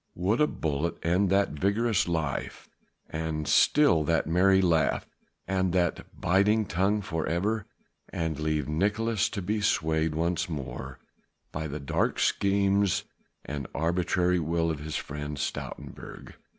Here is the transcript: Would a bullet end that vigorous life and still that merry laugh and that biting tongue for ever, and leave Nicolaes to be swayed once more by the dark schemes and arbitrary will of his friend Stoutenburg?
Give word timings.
Would 0.15 0.41
a 0.41 0.47
bullet 0.47 0.97
end 1.05 1.29
that 1.29 1.49
vigorous 1.51 2.07
life 2.07 2.67
and 3.07 3.47
still 3.47 4.03
that 4.05 4.25
merry 4.25 4.59
laugh 4.59 5.05
and 5.47 5.73
that 5.73 6.07
biting 6.19 6.65
tongue 6.65 7.03
for 7.03 7.27
ever, 7.27 7.67
and 8.09 8.39
leave 8.39 8.67
Nicolaes 8.67 9.29
to 9.29 9.43
be 9.43 9.61
swayed 9.61 10.15
once 10.15 10.49
more 10.49 10.97
by 11.51 11.67
the 11.67 11.79
dark 11.79 12.17
schemes 12.17 13.03
and 13.45 13.67
arbitrary 13.75 14.39
will 14.39 14.71
of 14.71 14.79
his 14.79 14.95
friend 14.95 15.37
Stoutenburg? 15.37 16.33